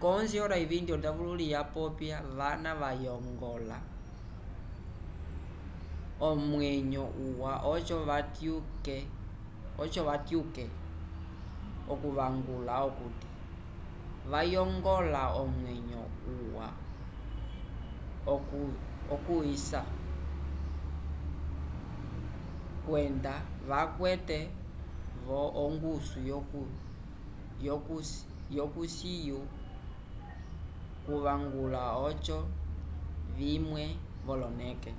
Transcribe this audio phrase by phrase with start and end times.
[0.00, 3.78] ko 11:20 ondavululi vapopya vana vayongola
[6.28, 7.96] omwenyo uwa oco
[10.08, 10.64] vatyuke
[11.92, 13.26] okuvangula okuti
[14.30, 16.02] vayongola omwenyo
[16.36, 16.66] uwa
[19.14, 19.80] okusya
[22.84, 23.34] kwenda
[23.70, 24.12] vakwe
[25.26, 26.18] vo ongusu
[28.56, 29.40] yo kusyo
[31.04, 32.38] kuvangula oco
[33.36, 33.84] vimwe
[34.26, 34.92] voloke